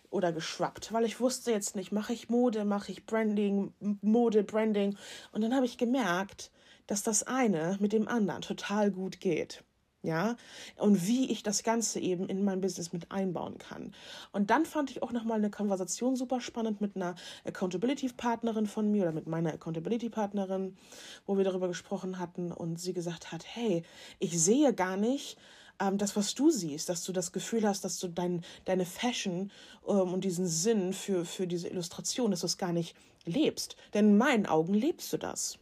oder 0.10 0.34
geschwappt, 0.34 0.92
weil 0.92 1.06
ich 1.06 1.22
wusste 1.22 1.52
jetzt 1.52 1.76
nicht, 1.76 1.94
mache 1.94 2.12
ich 2.12 2.28
Mode, 2.28 2.66
mache 2.66 2.92
ich 2.92 3.06
Branding, 3.06 3.74
Mode, 4.02 4.44
Branding. 4.44 4.98
Und 5.32 5.42
dann 5.42 5.56
habe 5.56 5.66
ich 5.66 5.78
gemerkt, 5.78 6.52
dass 6.86 7.04
das 7.04 7.24
eine 7.24 7.78
mit 7.80 7.94
dem 7.94 8.10
anderen 8.10 8.42
total 8.42 8.92
gut 8.92 9.22
geht 9.22 9.64
ja, 10.08 10.38
und 10.78 11.06
wie 11.06 11.30
ich 11.30 11.44
das 11.44 11.64
Ganze 11.64 12.00
eben 12.00 12.28
in 12.28 12.44
mein 12.44 12.62
Business 12.62 12.94
mit 12.94 13.12
einbauen 13.12 13.58
kann. 13.58 13.94
Und 14.32 14.50
dann 14.50 14.66
fand 14.66 14.90
ich 14.90 15.04
auch 15.04 15.12
nochmal 15.12 15.38
eine 15.38 15.52
Konversation 15.52 16.16
super 16.16 16.40
spannend 16.40 16.80
mit 16.80 16.96
einer 16.96 17.14
Accountability-Partnerin 17.46 18.68
von 18.68 18.90
mir 18.90 19.04
oder 19.04 19.12
mit 19.12 19.28
meiner 19.28 19.54
Accountability-Partnerin, 19.54 20.78
wo 21.26 21.38
wir 21.38 21.44
darüber 21.44 21.68
gesprochen 21.68 22.20
hatten 22.20 22.54
und 22.54 22.80
sie 22.80 22.94
gesagt 22.94 23.34
hat, 23.34 23.44
hey, 23.46 23.84
ich 24.20 24.42
sehe 24.42 24.74
gar 24.74 24.96
nicht, 24.96 25.38
ähm, 25.80 25.98
das, 25.98 26.16
was 26.16 26.34
du 26.34 26.50
siehst, 26.50 26.88
dass 26.88 27.04
du 27.04 27.12
das 27.12 27.34
Gefühl 27.34 27.68
hast, 27.68 27.84
dass 27.84 28.00
du 28.00 28.08
dein, 28.08 28.46
deine 28.64 28.86
Fashion 28.86 29.52
ähm, 29.88 30.14
und 30.14 30.24
diesen 30.24 30.48
Sinn 30.48 30.94
für, 30.94 31.26
für 31.26 31.48
diese 31.48 31.68
Illustration, 31.68 32.32
dass 32.32 32.40
du 32.40 32.48
es 32.48 32.58
gar 32.58 32.72
nicht 32.72 32.96
lebst. 33.26 33.76
Denn 33.94 34.12
in 34.12 34.18
meinen 34.18 34.46
Augen 34.46 34.74
lebst 34.74 35.12
du 35.12 35.18
das. 35.18 35.60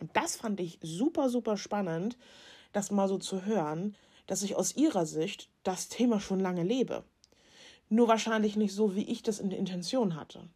Und 0.00 0.16
das 0.16 0.36
fand 0.36 0.60
ich 0.60 0.78
super, 0.80 1.28
super 1.28 1.58
spannend, 1.58 2.16
das 2.72 2.90
mal 2.90 3.08
so 3.08 3.18
zu 3.18 3.44
hören, 3.44 3.96
dass 4.26 4.42
ich 4.42 4.56
aus 4.56 4.76
ihrer 4.76 5.06
Sicht 5.06 5.48
das 5.62 5.88
Thema 5.88 6.20
schon 6.20 6.40
lange 6.40 6.62
lebe. 6.62 7.04
Nur 7.88 8.08
wahrscheinlich 8.08 8.56
nicht 8.56 8.74
so, 8.74 8.96
wie 8.96 9.04
ich 9.04 9.22
das 9.22 9.38
in 9.38 9.50
der 9.50 9.58
Intention 9.58 10.16
hatte. 10.16 10.48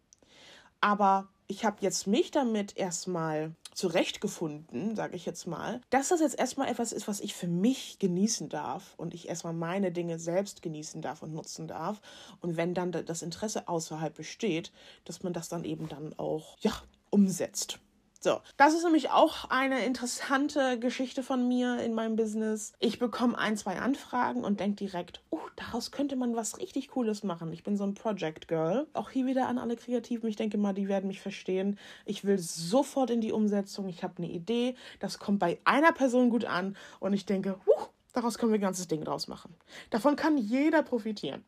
Aber 0.80 1.28
ich 1.48 1.64
habe 1.64 1.76
jetzt 1.80 2.06
mich 2.06 2.30
damit 2.30 2.76
erstmal 2.76 3.54
zurechtgefunden, 3.72 4.96
sage 4.96 5.16
ich 5.16 5.26
jetzt 5.26 5.46
mal, 5.46 5.80
dass 5.90 6.08
das 6.08 6.20
jetzt 6.20 6.38
erstmal 6.38 6.68
etwas 6.68 6.92
ist, 6.92 7.06
was 7.08 7.20
ich 7.20 7.34
für 7.34 7.46
mich 7.46 7.98
genießen 7.98 8.48
darf 8.48 8.94
und 8.96 9.14
ich 9.14 9.28
erstmal 9.28 9.52
meine 9.52 9.92
Dinge 9.92 10.18
selbst 10.18 10.62
genießen 10.62 11.02
darf 11.02 11.22
und 11.22 11.34
nutzen 11.34 11.68
darf. 11.68 12.00
Und 12.40 12.56
wenn 12.56 12.74
dann 12.74 12.90
das 12.90 13.22
Interesse 13.22 13.68
außerhalb 13.68 14.14
besteht, 14.14 14.72
dass 15.04 15.22
man 15.22 15.32
das 15.32 15.48
dann 15.48 15.64
eben 15.64 15.88
dann 15.88 16.18
auch 16.18 16.56
ja, 16.60 16.72
umsetzt. 17.10 17.78
So, 18.20 18.40
das 18.56 18.74
ist 18.74 18.82
nämlich 18.82 19.10
auch 19.10 19.50
eine 19.50 19.84
interessante 19.84 20.78
Geschichte 20.78 21.22
von 21.22 21.46
mir 21.46 21.80
in 21.80 21.94
meinem 21.94 22.16
Business. 22.16 22.72
Ich 22.80 22.98
bekomme 22.98 23.36
ein, 23.36 23.56
zwei 23.56 23.78
Anfragen 23.78 24.42
und 24.42 24.58
denke 24.58 24.76
direkt, 24.76 25.22
oh, 25.30 25.40
daraus 25.56 25.90
könnte 25.90 26.16
man 26.16 26.34
was 26.34 26.58
richtig 26.58 26.88
Cooles 26.88 27.24
machen. 27.24 27.52
Ich 27.52 27.62
bin 27.62 27.76
so 27.76 27.84
ein 27.84 27.94
Project 27.94 28.48
Girl. 28.48 28.86
Auch 28.94 29.10
hier 29.10 29.26
wieder 29.26 29.48
an 29.48 29.58
alle 29.58 29.76
Kreativen. 29.76 30.28
Ich 30.28 30.36
denke 30.36 30.56
mal, 30.56 30.72
die 30.72 30.88
werden 30.88 31.08
mich 31.08 31.20
verstehen. 31.20 31.78
Ich 32.04 32.24
will 32.24 32.38
sofort 32.38 33.10
in 33.10 33.20
die 33.20 33.32
Umsetzung. 33.32 33.86
Ich 33.88 34.02
habe 34.02 34.14
eine 34.18 34.30
Idee. 34.30 34.76
Das 34.98 35.18
kommt 35.18 35.38
bei 35.38 35.60
einer 35.64 35.92
Person 35.92 36.30
gut 36.30 36.46
an 36.46 36.76
und 37.00 37.12
ich 37.12 37.26
denke, 37.26 37.60
huh, 37.66 37.86
daraus 38.12 38.38
können 38.38 38.52
wir 38.52 38.58
ein 38.58 38.62
ganzes 38.62 38.88
Ding 38.88 39.04
draus 39.04 39.28
machen. 39.28 39.54
Davon 39.90 40.16
kann 40.16 40.38
jeder 40.38 40.82
profitieren. 40.82 41.44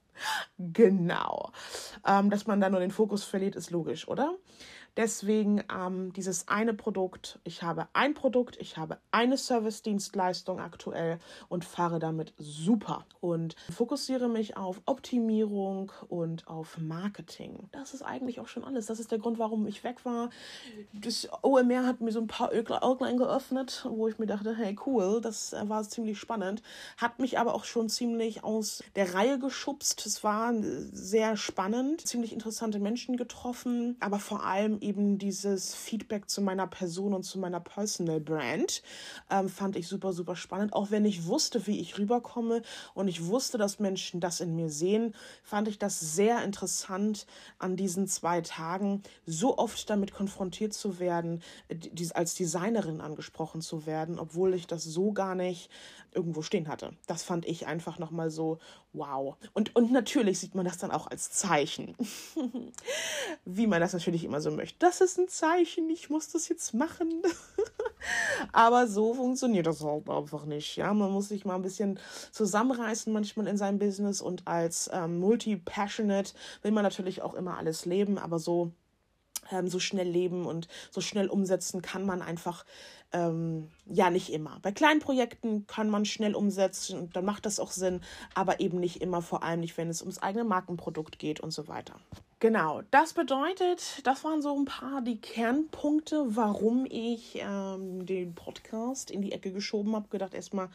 genau. 0.58 1.50
Ähm, 2.06 2.30
dass 2.30 2.46
man 2.46 2.60
da 2.60 2.70
nur 2.70 2.80
den 2.80 2.92
Fokus 2.92 3.24
verliert, 3.24 3.56
ist 3.56 3.70
logisch, 3.70 4.06
oder? 4.06 4.36
Deswegen 4.96 5.62
ähm, 5.70 6.12
dieses 6.14 6.48
eine 6.48 6.72
Produkt. 6.72 7.38
Ich 7.44 7.62
habe 7.62 7.88
ein 7.92 8.14
Produkt, 8.14 8.56
ich 8.60 8.78
habe 8.78 8.98
eine 9.10 9.36
Service-Dienstleistung 9.36 10.58
aktuell 10.58 11.18
und 11.48 11.66
fahre 11.66 11.98
damit 11.98 12.32
super 12.38 13.04
und 13.20 13.56
fokussiere 13.70 14.28
mich 14.28 14.56
auf 14.56 14.80
Optimierung 14.86 15.92
und 16.08 16.48
auf 16.48 16.78
Marketing. 16.78 17.68
Das 17.72 17.92
ist 17.92 18.02
eigentlich 18.02 18.40
auch 18.40 18.48
schon 18.48 18.64
alles. 18.64 18.86
Das 18.86 18.98
ist 18.98 19.12
der 19.12 19.18
Grund, 19.18 19.38
warum 19.38 19.66
ich 19.66 19.84
weg 19.84 20.04
war. 20.04 20.30
Das 20.94 21.28
OMR 21.42 21.84
hat 21.86 22.00
mir 22.00 22.12
so 22.12 22.20
ein 22.20 22.26
paar 22.26 22.52
Äuglein 22.52 23.18
geöffnet, 23.18 23.86
wo 23.90 24.08
ich 24.08 24.18
mir 24.18 24.26
dachte, 24.26 24.56
hey 24.56 24.76
cool, 24.86 25.20
das 25.20 25.54
war 25.64 25.82
ziemlich 25.82 26.18
spannend. 26.18 26.62
Hat 26.96 27.18
mich 27.18 27.38
aber 27.38 27.54
auch 27.54 27.64
schon 27.64 27.90
ziemlich 27.90 28.44
aus 28.44 28.82
der 28.94 29.12
Reihe 29.12 29.38
geschubst. 29.38 30.06
Es 30.06 30.24
war 30.24 30.54
sehr 30.92 31.36
spannend, 31.36 32.06
ziemlich 32.06 32.32
interessante 32.32 32.78
Menschen 32.78 33.18
getroffen, 33.18 33.96
aber 34.00 34.18
vor 34.18 34.44
allem 34.44 34.78
eben 34.86 35.18
dieses 35.18 35.74
Feedback 35.74 36.30
zu 36.30 36.40
meiner 36.40 36.66
Person 36.66 37.12
und 37.12 37.24
zu 37.24 37.38
meiner 37.38 37.60
Personal 37.60 38.20
Brand. 38.20 38.82
Ähm, 39.30 39.48
fand 39.48 39.76
ich 39.76 39.88
super, 39.88 40.12
super 40.12 40.36
spannend. 40.36 40.72
Auch 40.72 40.90
wenn 40.90 41.04
ich 41.04 41.26
wusste, 41.26 41.66
wie 41.66 41.80
ich 41.80 41.98
rüberkomme 41.98 42.62
und 42.94 43.08
ich 43.08 43.26
wusste, 43.26 43.58
dass 43.58 43.80
Menschen 43.80 44.20
das 44.20 44.40
in 44.40 44.54
mir 44.54 44.70
sehen, 44.70 45.14
fand 45.42 45.68
ich 45.68 45.78
das 45.78 45.98
sehr 46.00 46.44
interessant, 46.44 47.26
an 47.58 47.76
diesen 47.76 48.06
zwei 48.06 48.40
Tagen 48.40 49.02
so 49.26 49.58
oft 49.58 49.90
damit 49.90 50.12
konfrontiert 50.12 50.72
zu 50.72 50.98
werden, 50.98 51.42
die, 51.70 52.14
als 52.14 52.34
Designerin 52.34 53.00
angesprochen 53.00 53.60
zu 53.60 53.86
werden, 53.86 54.18
obwohl 54.18 54.54
ich 54.54 54.66
das 54.66 54.84
so 54.84 55.12
gar 55.12 55.34
nicht 55.34 55.70
irgendwo 56.12 56.42
stehen 56.42 56.68
hatte. 56.68 56.92
Das 57.06 57.22
fand 57.22 57.44
ich 57.46 57.66
einfach 57.66 57.98
nochmal 57.98 58.30
so, 58.30 58.58
wow. 58.96 59.36
Und, 59.52 59.74
und 59.76 59.92
natürlich 59.92 60.38
sieht 60.38 60.54
man 60.54 60.64
das 60.64 60.78
dann 60.78 60.90
auch 60.90 61.06
als 61.06 61.30
Zeichen. 61.30 61.94
Wie 63.44 63.66
man 63.66 63.80
das 63.80 63.92
natürlich 63.92 64.24
immer 64.24 64.40
so 64.40 64.50
möchte. 64.50 64.76
Das 64.78 65.00
ist 65.00 65.18
ein 65.18 65.28
Zeichen, 65.28 65.88
ich 65.90 66.10
muss 66.10 66.28
das 66.28 66.48
jetzt 66.48 66.74
machen. 66.74 67.22
Aber 68.52 68.86
so 68.86 69.14
funktioniert 69.14 69.66
das 69.66 69.82
halt 69.82 70.08
einfach 70.08 70.44
nicht. 70.44 70.76
Ja, 70.76 70.92
man 70.94 71.12
muss 71.12 71.28
sich 71.28 71.44
mal 71.44 71.56
ein 71.56 71.62
bisschen 71.62 71.98
zusammenreißen 72.32 73.12
manchmal 73.12 73.46
in 73.46 73.56
seinem 73.56 73.78
Business 73.78 74.20
und 74.20 74.46
als 74.46 74.90
ähm, 74.92 75.18
Multi-Passionate 75.18 76.32
will 76.62 76.72
man 76.72 76.84
natürlich 76.84 77.22
auch 77.22 77.34
immer 77.34 77.58
alles 77.58 77.84
leben, 77.84 78.18
aber 78.18 78.38
so 78.38 78.72
ähm, 79.50 79.68
so 79.68 79.78
schnell 79.78 80.08
leben 80.08 80.46
und 80.46 80.68
so 80.90 81.00
schnell 81.00 81.28
umsetzen 81.28 81.82
kann 81.82 82.04
man 82.04 82.22
einfach 82.22 82.64
ähm, 83.12 83.70
ja 83.86 84.10
nicht 84.10 84.32
immer. 84.32 84.58
Bei 84.62 84.72
kleinen 84.72 85.00
Projekten 85.00 85.66
kann 85.66 85.88
man 85.88 86.04
schnell 86.04 86.34
umsetzen 86.34 86.98
und 86.98 87.16
dann 87.16 87.24
macht 87.24 87.46
das 87.46 87.60
auch 87.60 87.70
Sinn, 87.70 88.00
aber 88.34 88.60
eben 88.60 88.80
nicht 88.80 89.00
immer, 89.00 89.22
vor 89.22 89.42
allem 89.42 89.60
nicht, 89.60 89.76
wenn 89.76 89.88
es 89.88 90.02
ums 90.02 90.18
eigene 90.18 90.44
Markenprodukt 90.44 91.18
geht 91.18 91.40
und 91.40 91.52
so 91.52 91.68
weiter. 91.68 91.94
Genau, 92.38 92.82
das 92.90 93.14
bedeutet, 93.14 94.06
das 94.06 94.22
waren 94.22 94.42
so 94.42 94.54
ein 94.54 94.66
paar 94.66 95.00
die 95.00 95.18
Kernpunkte, 95.18 96.36
warum 96.36 96.84
ich 96.84 97.38
ähm, 97.40 98.04
den 98.04 98.34
Podcast 98.34 99.10
in 99.10 99.22
die 99.22 99.32
Ecke 99.32 99.52
geschoben 99.52 99.96
habe. 99.96 100.08
Gedacht, 100.08 100.34
erstmal 100.34 100.68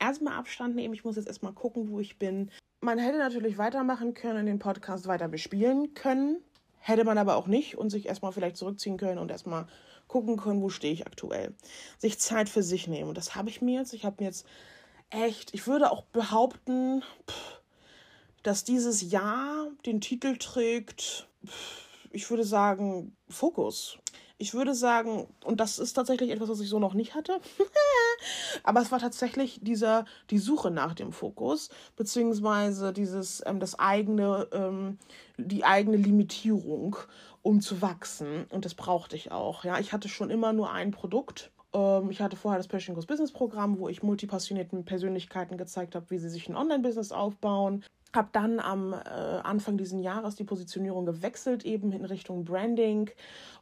erstmal 0.00 0.34
Abstand 0.34 0.74
nehmen. 0.74 0.92
Ich 0.92 1.04
muss 1.04 1.14
jetzt 1.14 1.28
erstmal 1.28 1.52
gucken, 1.52 1.88
wo 1.88 2.00
ich 2.00 2.18
bin. 2.18 2.50
Man 2.80 2.98
hätte 2.98 3.18
natürlich 3.18 3.58
weitermachen 3.58 4.14
können, 4.14 4.46
den 4.46 4.58
Podcast 4.58 5.06
weiter 5.06 5.28
bespielen 5.28 5.94
können. 5.94 6.42
Hätte 6.86 7.04
man 7.04 7.16
aber 7.16 7.36
auch 7.36 7.46
nicht 7.46 7.78
und 7.78 7.88
sich 7.88 8.04
erstmal 8.04 8.32
vielleicht 8.32 8.58
zurückziehen 8.58 8.98
können 8.98 9.16
und 9.16 9.30
erstmal 9.30 9.66
gucken 10.06 10.36
können, 10.36 10.60
wo 10.60 10.68
stehe 10.68 10.92
ich 10.92 11.06
aktuell. 11.06 11.54
Sich 11.96 12.18
Zeit 12.18 12.50
für 12.50 12.62
sich 12.62 12.88
nehmen. 12.88 13.08
Und 13.08 13.16
das 13.16 13.34
habe 13.34 13.48
ich 13.48 13.62
mir 13.62 13.80
jetzt. 13.80 13.94
Ich 13.94 14.04
habe 14.04 14.16
mir 14.18 14.26
jetzt 14.26 14.46
echt, 15.08 15.54
ich 15.54 15.66
würde 15.66 15.90
auch 15.90 16.02
behaupten, 16.02 17.02
dass 18.42 18.64
dieses 18.64 19.00
Jahr 19.00 19.68
den 19.86 20.02
Titel 20.02 20.36
trägt, 20.36 21.26
ich 22.10 22.28
würde 22.28 22.44
sagen, 22.44 23.16
Fokus. 23.30 23.96
Ich 24.36 24.52
würde 24.52 24.74
sagen, 24.74 25.28
und 25.44 25.60
das 25.60 25.78
ist 25.78 25.92
tatsächlich 25.92 26.30
etwas, 26.30 26.48
was 26.48 26.60
ich 26.60 26.68
so 26.68 26.80
noch 26.80 26.94
nicht 26.94 27.14
hatte, 27.14 27.40
aber 28.64 28.80
es 28.80 28.90
war 28.90 28.98
tatsächlich 28.98 29.60
dieser, 29.62 30.06
die 30.30 30.38
Suche 30.38 30.72
nach 30.72 30.94
dem 30.94 31.12
Fokus, 31.12 31.68
beziehungsweise 31.96 32.92
dieses, 32.92 33.42
ähm, 33.46 33.60
das 33.60 33.78
eigene, 33.78 34.48
ähm, 34.52 34.98
die 35.38 35.64
eigene 35.64 35.96
Limitierung, 35.96 36.96
um 37.42 37.60
zu 37.60 37.80
wachsen. 37.80 38.46
Und 38.50 38.64
das 38.64 38.74
brauchte 38.74 39.14
ich 39.14 39.30
auch. 39.30 39.64
Ja, 39.64 39.78
ich 39.78 39.92
hatte 39.92 40.08
schon 40.08 40.30
immer 40.30 40.52
nur 40.52 40.72
ein 40.72 40.90
Produkt. 40.90 41.52
Ähm, 41.72 42.10
ich 42.10 42.20
hatte 42.20 42.36
vorher 42.36 42.58
das 42.58 42.68
Passion 42.68 42.96
Goes 42.96 43.06
Business 43.06 43.32
Programm, 43.32 43.78
wo 43.78 43.88
ich 43.88 44.02
multipassionierten 44.02 44.84
Persönlichkeiten 44.84 45.56
gezeigt 45.58 45.94
habe, 45.94 46.10
wie 46.10 46.18
sie 46.18 46.28
sich 46.28 46.48
ein 46.48 46.56
Online-Business 46.56 47.12
aufbauen 47.12 47.84
habe 48.14 48.28
dann 48.32 48.60
am 48.60 48.92
äh, 48.92 48.96
Anfang 48.96 49.76
dieses 49.76 50.00
Jahres 50.02 50.36
die 50.36 50.44
Positionierung 50.44 51.06
gewechselt, 51.06 51.64
eben 51.64 51.92
in 51.92 52.04
Richtung 52.04 52.44
Branding 52.44 53.10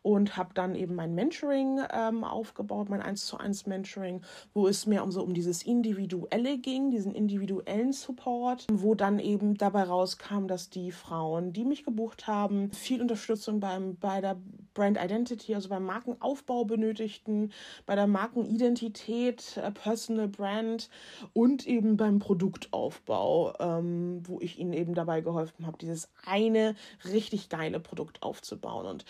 und 0.02 0.36
habe 0.36 0.50
dann 0.54 0.74
eben 0.74 0.94
mein 0.94 1.14
Mentoring 1.14 1.80
ähm, 1.92 2.24
aufgebaut, 2.24 2.88
mein 2.88 3.02
1 3.02 3.26
zu 3.26 3.38
1 3.38 3.66
Mentoring, 3.66 4.22
wo 4.52 4.66
es 4.66 4.86
mehr 4.86 5.04
um 5.04 5.12
so 5.12 5.22
um 5.22 5.34
dieses 5.34 5.62
Individuelle 5.62 6.58
ging, 6.58 6.90
diesen 6.90 7.14
individuellen 7.14 7.92
Support, 7.92 8.66
wo 8.72 8.94
dann 8.94 9.18
eben 9.18 9.56
dabei 9.56 9.84
rauskam, 9.84 10.46
dass 10.46 10.70
die 10.70 10.92
Frauen, 10.92 11.52
die 11.52 11.64
mich 11.64 11.84
gebucht 11.84 12.26
haben, 12.26 12.70
viel 12.72 13.00
Unterstützung 13.00 13.60
beim, 13.60 13.96
bei 13.96 14.20
der 14.20 14.36
Brand 14.74 14.98
Identity, 14.98 15.54
also 15.54 15.68
beim 15.68 15.84
Markenaufbau 15.84 16.64
benötigten, 16.64 17.52
bei 17.86 17.94
der 17.94 18.06
Markenidentität, 18.06 19.56
äh, 19.56 19.70
Personal 19.70 20.28
Brand 20.28 20.88
und 21.32 21.66
eben 21.66 21.96
beim 21.96 22.18
Produktaufbau, 22.18 23.54
ähm, 23.60 24.22
wo 24.26 24.40
ich 24.40 24.58
ihnen 24.58 24.72
eben 24.72 24.94
dabei 24.94 25.20
geholfen 25.20 25.66
habe, 25.66 25.78
dieses 25.78 26.08
eine 26.26 26.74
richtig 27.04 27.48
geile 27.48 27.80
Produkt 27.80 28.22
aufzubauen. 28.22 28.86
Und 28.86 29.04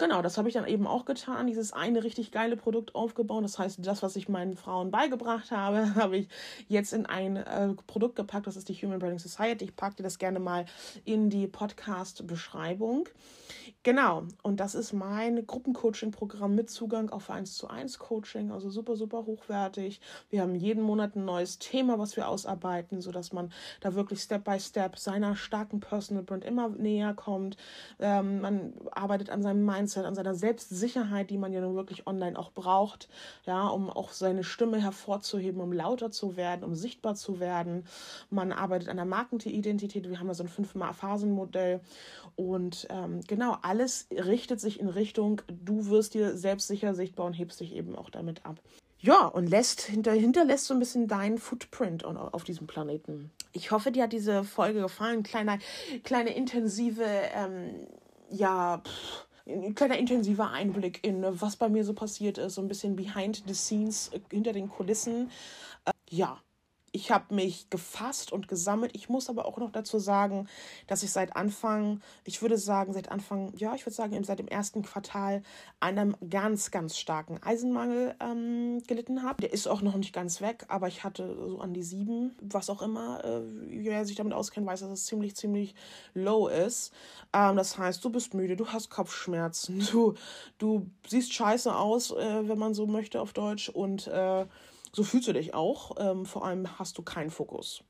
Genau, 0.00 0.22
das 0.22 0.38
habe 0.38 0.48
ich 0.48 0.54
dann 0.54 0.66
eben 0.66 0.86
auch 0.86 1.04
getan, 1.04 1.46
dieses 1.46 1.74
eine 1.74 2.02
richtig 2.02 2.32
geile 2.32 2.56
Produkt 2.56 2.94
aufgebaut. 2.94 3.44
Das 3.44 3.58
heißt, 3.58 3.80
das, 3.82 4.02
was 4.02 4.16
ich 4.16 4.30
meinen 4.30 4.56
Frauen 4.56 4.90
beigebracht 4.90 5.50
habe, 5.50 5.94
habe 5.94 6.16
ich 6.16 6.28
jetzt 6.68 6.94
in 6.94 7.04
ein 7.04 7.36
äh, 7.36 7.74
Produkt 7.86 8.16
gepackt. 8.16 8.46
Das 8.46 8.56
ist 8.56 8.70
die 8.70 8.74
Human 8.74 8.98
Branding 8.98 9.18
Society. 9.18 9.66
Ich 9.66 9.76
packe 9.76 9.96
dir 9.96 10.02
das 10.02 10.18
gerne 10.18 10.38
mal 10.38 10.64
in 11.04 11.28
die 11.28 11.46
Podcast-Beschreibung. 11.46 13.10
Genau, 13.82 14.24
und 14.42 14.60
das 14.60 14.74
ist 14.74 14.92
mein 14.92 15.46
Gruppencoaching-Programm 15.46 16.54
mit 16.54 16.68
Zugang 16.68 17.08
auf 17.08 17.30
1 17.30 17.56
zu 17.56 17.68
1 17.68 17.98
Coaching, 17.98 18.50
also 18.50 18.68
super, 18.68 18.94
super 18.94 19.24
hochwertig. 19.24 20.02
Wir 20.28 20.42
haben 20.42 20.54
jeden 20.54 20.82
Monat 20.82 21.16
ein 21.16 21.24
neues 21.24 21.58
Thema, 21.58 21.98
was 21.98 22.14
wir 22.14 22.28
ausarbeiten, 22.28 23.00
sodass 23.00 23.32
man 23.32 23.50
da 23.80 23.94
wirklich 23.94 24.20
Step 24.20 24.44
by 24.44 24.60
Step 24.60 24.98
seiner 24.98 25.34
starken 25.34 25.80
Personal 25.80 26.22
Brand 26.22 26.44
immer 26.44 26.68
näher 26.68 27.14
kommt. 27.14 27.56
Ähm, 28.00 28.42
man 28.42 28.74
arbeitet 28.90 29.30
an 29.30 29.42
seinem 29.42 29.64
Mindset, 29.64 29.89
an 29.96 30.14
seiner 30.14 30.34
Selbstsicherheit, 30.34 31.30
die 31.30 31.38
man 31.38 31.52
ja 31.52 31.60
nun 31.60 31.74
wirklich 31.74 32.06
online 32.06 32.38
auch 32.38 32.52
braucht, 32.52 33.08
ja, 33.46 33.66
um 33.68 33.90
auch 33.90 34.12
seine 34.12 34.44
Stimme 34.44 34.80
hervorzuheben, 34.80 35.60
um 35.60 35.72
lauter 35.72 36.10
zu 36.10 36.36
werden, 36.36 36.64
um 36.64 36.74
sichtbar 36.74 37.14
zu 37.14 37.40
werden. 37.40 37.84
Man 38.30 38.52
arbeitet 38.52 38.88
an 38.88 38.96
der 38.96 39.06
Markenidentität. 39.06 40.08
Wir 40.08 40.18
haben 40.18 40.28
da 40.28 40.34
so 40.34 40.44
ein 40.44 40.48
fünf-Phasen-Modell 40.48 41.80
und 42.36 42.86
ähm, 42.90 43.20
genau, 43.26 43.56
alles 43.62 44.06
richtet 44.10 44.60
sich 44.60 44.80
in 44.80 44.88
Richtung, 44.88 45.42
du 45.48 45.86
wirst 45.86 46.14
dir 46.14 46.36
selbstsicher 46.36 46.94
sichtbar 46.94 47.26
und 47.26 47.34
hebst 47.34 47.60
dich 47.60 47.74
eben 47.74 47.96
auch 47.96 48.10
damit 48.10 48.46
ab. 48.46 48.60
Ja, 49.02 49.26
und 49.26 49.48
lässt, 49.48 49.80
hinter, 49.80 50.12
hinterlässt 50.12 50.66
so 50.66 50.74
ein 50.74 50.80
bisschen 50.80 51.08
deinen 51.08 51.38
Footprint 51.38 52.04
auf 52.04 52.44
diesem 52.44 52.66
Planeten. 52.66 53.30
Ich 53.52 53.70
hoffe, 53.70 53.90
dir 53.92 54.02
hat 54.04 54.12
diese 54.12 54.44
Folge 54.44 54.82
gefallen. 54.82 55.22
Kleiner, 55.22 55.58
kleine 56.04 56.34
intensive, 56.34 57.04
ähm, 57.34 57.86
ja, 58.30 58.78
pff, 58.78 59.26
ein 59.50 59.74
kleiner 59.74 59.98
intensiver 59.98 60.50
Einblick 60.50 61.04
in, 61.04 61.24
was 61.40 61.56
bei 61.56 61.68
mir 61.68 61.84
so 61.84 61.94
passiert 61.94 62.38
ist, 62.38 62.54
so 62.54 62.62
ein 62.62 62.68
bisschen 62.68 62.96
behind 62.96 63.42
the 63.46 63.54
scenes, 63.54 64.08
äh, 64.08 64.20
hinter 64.30 64.52
den 64.52 64.68
Kulissen. 64.68 65.30
Äh, 65.84 65.92
ja, 66.10 66.40
ich 66.92 67.10
habe 67.10 67.34
mich 67.34 67.70
gefasst 67.70 68.32
und 68.32 68.48
gesammelt. 68.48 68.92
Ich 68.94 69.08
muss 69.08 69.28
aber 69.28 69.46
auch 69.46 69.58
noch 69.58 69.70
dazu 69.70 69.98
sagen, 69.98 70.48
dass 70.88 71.02
ich 71.02 71.12
seit 71.12 71.36
Anfang, 71.36 72.00
ich 72.24 72.42
würde 72.42 72.58
sagen, 72.58 72.92
seit 72.92 73.10
Anfang, 73.10 73.52
ja, 73.56 73.74
ich 73.74 73.86
würde 73.86 73.94
sagen, 73.94 74.22
seit 74.24 74.40
dem 74.40 74.48
ersten 74.48 74.82
Quartal 74.82 75.42
einem 75.78 76.16
ganz, 76.28 76.70
ganz 76.70 76.96
starken 76.96 77.40
Eisenmangel 77.42 78.16
ähm, 78.20 78.82
gelitten 78.86 79.22
habe. 79.22 79.40
Der 79.40 79.52
ist 79.52 79.68
auch 79.68 79.82
noch 79.82 79.96
nicht 79.96 80.12
ganz 80.12 80.40
weg, 80.40 80.64
aber 80.68 80.88
ich 80.88 81.04
hatte 81.04 81.36
so 81.48 81.60
an 81.60 81.74
die 81.74 81.82
sieben, 81.82 82.34
was 82.40 82.68
auch 82.68 82.82
immer. 82.82 83.24
Äh, 83.24 83.42
wer 83.68 84.04
sich 84.04 84.16
damit 84.16 84.32
auskennt, 84.32 84.66
weiß, 84.66 84.80
dass 84.80 84.90
es 84.90 85.06
ziemlich, 85.06 85.36
ziemlich 85.36 85.74
low 86.14 86.48
ist. 86.48 86.92
Ähm, 87.32 87.56
das 87.56 87.78
heißt, 87.78 88.04
du 88.04 88.10
bist 88.10 88.34
müde, 88.34 88.56
du 88.56 88.66
hast 88.66 88.90
Kopfschmerzen, 88.90 89.86
du, 89.92 90.14
du 90.58 90.90
siehst 91.06 91.32
scheiße 91.32 91.74
aus, 91.74 92.10
äh, 92.10 92.48
wenn 92.48 92.58
man 92.58 92.74
so 92.74 92.86
möchte 92.86 93.20
auf 93.20 93.32
Deutsch 93.32 93.68
und 93.68 94.08
äh, 94.08 94.46
so 94.92 95.02
fühlst 95.04 95.28
du 95.28 95.32
dich 95.32 95.54
auch. 95.54 95.96
Ähm, 95.98 96.26
vor 96.26 96.44
allem 96.44 96.78
hast 96.78 96.98
du 96.98 97.02
keinen 97.02 97.30
Fokus. 97.30 97.84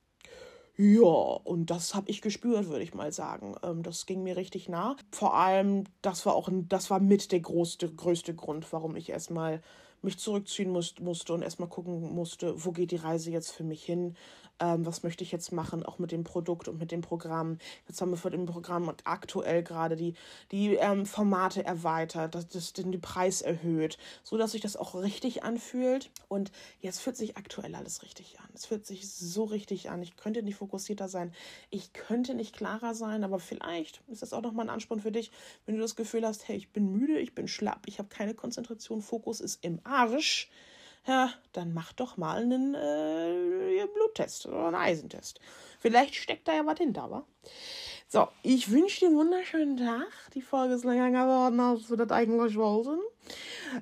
Ja, 0.77 1.03
und 1.05 1.67
das 1.67 1.95
habe 1.95 2.11
ich 2.11 2.23
gespürt, 2.23 2.69
würde 2.69 2.83
ich 2.83 2.95
mal 2.95 3.13
sagen. 3.13 3.55
Ähm, 3.63 3.83
das 3.83 4.07
ging 4.07 4.23
mir 4.23 4.37
richtig 4.37 4.69
nah. 4.69 4.97
Vor 5.11 5.35
allem, 5.35 5.85
das 6.01 6.25
war 6.25 6.35
auch 6.35 6.49
das 6.69 6.91
war 6.91 7.01
mit 7.01 7.33
der 7.33 7.41
größte, 7.41 7.93
größte 7.93 8.35
Grund, 8.35 8.73
warum 8.73 8.97
ich 8.97 9.11
erstmal 9.11 9.61
mich 10.03 10.19
zurückziehen 10.19 10.71
muss, 10.71 10.95
musste 10.99 11.35
und 11.35 11.43
erstmal 11.43 11.69
gucken 11.69 12.15
musste, 12.15 12.65
wo 12.65 12.73
geht 12.73 12.91
die 12.91 12.97
Reise 12.97 13.31
jetzt 13.31 13.51
für 13.51 13.65
mich 13.65 13.85
hin 13.85 14.17
ähm, 14.61 14.87
was 14.87 15.03
möchte 15.03 15.25
ich 15.25 15.33
jetzt 15.33 15.53
machen, 15.53 15.85
auch 15.85 15.99
mit 15.99 16.13
dem 16.13 16.25
Produkt 16.25 16.69
und 16.69 16.79
mit 16.79 16.93
dem 16.93 17.01
Programm. 17.01 17.59
Jetzt 17.89 18.01
haben 18.01 18.11
wir 18.11 18.17
für 18.17 18.31
dem 18.31 18.47
Programm 18.47 18.93
aktuell 19.05 19.63
gerade 19.63 19.97
die, 19.97 20.15
die 20.53 20.75
ähm, 20.75 21.07
Formate 21.07 21.65
erweitert, 21.65 22.35
das, 22.35 22.49
das, 22.49 22.73
den 22.73 23.01
Preis 23.01 23.43
erhöht, 23.43 23.99
so 24.23 24.37
dass 24.37 24.53
sich 24.53 24.61
das 24.61 24.77
auch 24.77 24.95
richtig 24.95 25.43
anfühlt. 25.43 26.11
Und 26.29 26.53
jetzt 26.81 27.01
fühlt 27.01 27.17
sich 27.17 27.37
aktuell 27.37 27.75
alles 27.75 28.03
richtig 28.03 28.39
an. 28.41 28.49
Es 28.55 28.67
fühlt 28.67 28.87
sich 28.87 29.13
so 29.13 29.45
richtig 29.45 29.91
an. 29.91 30.03
Ich 30.03 30.17
könnte 30.17 30.43
nicht 30.43 30.57
fokussierter 30.57 31.09
sein. 31.09 31.33
Ich 31.71 31.93
könnte 31.93 32.35
nicht 32.35 32.55
klarer 32.55 32.95
sein, 32.95 33.25
aber 33.25 33.39
vielleicht 33.39 34.03
ist 34.09 34.23
das 34.23 34.33
auch 34.33 34.43
nochmal 34.43 34.67
ein 34.67 34.71
Ansporn 34.71 35.01
für 35.01 35.13
dich, 35.13 35.31
wenn 35.67 35.75
du 35.75 35.81
das 35.81 35.97
Gefühl 35.97 36.27
hast, 36.27 36.47
hey, 36.49 36.57
ich 36.57 36.73
bin 36.73 36.93
müde, 36.93 37.19
ich 37.19 37.35
bin 37.35 37.49
schlapp, 37.49 37.83
ich 37.87 37.99
habe 37.99 38.09
keine 38.09 38.35
Konzentration, 38.35 39.01
Fokus 39.01 39.41
ist 39.41 39.65
im 39.65 39.81
Arsch 39.85 40.51
ja, 41.07 41.33
dann 41.53 41.73
mach 41.73 41.93
doch 41.93 42.17
mal 42.17 42.43
einen 42.43 42.75
äh, 42.75 43.87
Bluttest 43.95 44.47
oder 44.47 44.67
einen 44.67 44.77
Eisentest. 44.77 45.41
Vielleicht 45.81 46.15
steckt 46.15 46.47
da 46.47 46.55
ja 46.55 46.67
was 46.67 46.79
hinter, 46.79 47.11
wa? 47.11 47.25
So, 48.09 48.29
ich 48.43 48.71
wünsche 48.71 49.01
dir 49.01 49.07
einen 49.07 49.17
wunderschönen 49.17 49.77
Tag. 49.77 50.09
Die 50.35 50.43
Folge 50.43 50.75
ist 50.75 50.85
länger 50.85 51.11
geworden, 51.11 51.61
als 51.61 51.89
wir 51.91 51.97
das 51.97 52.11
eigentlich 52.11 52.57
wollten. 52.57 53.01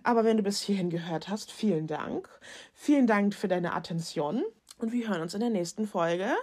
Aber 0.03 0.25
wenn 0.25 0.37
du 0.37 0.43
bis 0.43 0.61
hierhin 0.61 0.91
gehört 0.91 1.29
hast, 1.29 1.51
vielen 1.51 1.87
Dank. 1.87 2.29
Vielen 2.75 3.07
Dank 3.07 3.35
für 3.35 3.49
deine 3.49 3.73
Attention. 3.73 4.45
Und 4.79 4.93
wir 4.93 5.09
hören 5.09 5.23
uns 5.23 5.35
in 5.35 5.41
der 5.41 5.51
nächsten 5.51 5.87
Folge 5.87 6.37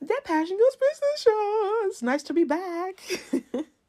der 0.00 0.20
Passion 0.24 0.58
Goes 0.58 0.78
Business 0.78 1.22
Show. 1.22 1.88
It's 1.88 2.02
nice 2.02 2.24
to 2.24 2.34
be 2.34 2.46
back. 2.46 3.00